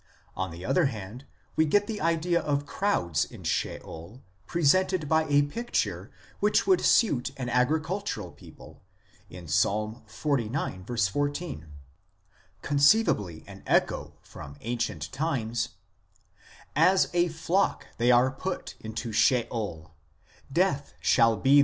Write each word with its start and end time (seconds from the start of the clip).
On 0.35 0.49
the 0.49 0.65
other 0.65 0.85
hand, 0.87 1.25
we 1.55 1.63
get 1.63 1.85
the 1.85 2.01
idea 2.01 2.41
of 2.41 2.65
crowds 2.65 3.23
in 3.23 3.43
Sheol 3.43 4.23
presented 4.47 5.07
by 5.07 5.25
a 5.25 5.43
picture 5.43 6.09
which 6.39 6.65
would 6.65 6.81
suit 6.81 7.29
an 7.37 7.49
agricultural 7.49 8.31
people 8.31 8.81
in 9.29 9.45
Ps. 9.45 9.63
xlix. 9.63 10.09
14 10.17 10.85
(15 10.87 11.49
in 11.51 11.61
Hebr.), 11.61 11.65
conceivably 12.63 13.43
an 13.45 13.61
echo 13.67 14.15
from 14.23 14.57
ancient 14.61 15.11
times:" 15.11 15.69
As 16.91 17.07
a 17.13 17.27
flock 17.27 17.85
they 17.99 18.09
are 18.09 18.31
put 18.31 18.73
in 18.79 18.95
Sheol; 18.95 19.91
Death 20.51 20.95
shall 20.99 21.37
be 21.37 21.41
their 21.41 21.43
1 21.43 21.43
Cp. 21.43 21.43
2 21.43 21.49
Sam. 21.49 21.57
xii. 21.57 21.59